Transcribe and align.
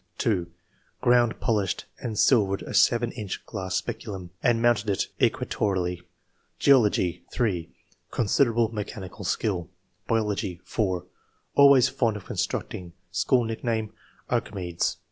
2. 0.17 0.47
''Ground, 1.03 1.39
polished, 1.39 1.85
and 2.01 2.17
silvered 2.17 2.63
a 2.63 2.73
7 2.73 3.11
inch 3.11 3.45
glass 3.45 3.75
speculum, 3.75 4.31
and 4.41 4.59
mounted 4.59 4.89
it 4.89 5.05
equatorially." 5.19 6.01
Geology.— 6.57 7.23
3. 7.31 7.69
Considerable 8.09 8.73
mechanical 8.73 9.23
skill." 9.23 9.69
Biology.— 10.07 10.59
4.'' 10.65 11.05
Always 11.55 11.87
fond 11.87 12.17
of 12.17 12.25
constructing; 12.25 12.93
school 13.11 13.43
nickname, 13.43 13.93
'Archimedes.' 14.31 14.97